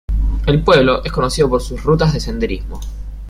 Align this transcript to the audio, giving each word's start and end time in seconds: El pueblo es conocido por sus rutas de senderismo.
El 0.47 0.63
pueblo 0.63 1.05
es 1.05 1.11
conocido 1.11 1.47
por 1.47 1.61
sus 1.61 1.83
rutas 1.83 2.11
de 2.11 2.19
senderismo. 2.19 2.79